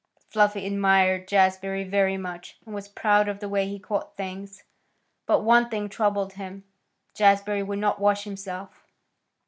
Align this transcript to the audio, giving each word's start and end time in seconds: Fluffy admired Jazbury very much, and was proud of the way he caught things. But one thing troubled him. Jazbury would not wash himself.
Fluffy 0.31 0.65
admired 0.65 1.27
Jazbury 1.27 1.87
very 1.87 2.17
much, 2.17 2.57
and 2.65 2.73
was 2.73 2.87
proud 2.87 3.27
of 3.29 3.39
the 3.39 3.47
way 3.47 3.67
he 3.67 3.77
caught 3.77 4.17
things. 4.17 4.63
But 5.27 5.41
one 5.43 5.69
thing 5.69 5.89
troubled 5.89 6.33
him. 6.33 6.63
Jazbury 7.13 7.61
would 7.63 7.77
not 7.77 8.01
wash 8.01 8.23
himself. 8.23 8.87